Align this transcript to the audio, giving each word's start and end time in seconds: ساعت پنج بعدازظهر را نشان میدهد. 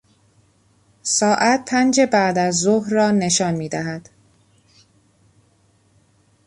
ساعت 1.01 1.69
پنج 1.69 2.01
بعدازظهر 2.01 2.89
را 2.89 3.11
نشان 3.11 3.53
میدهد. 3.55 4.09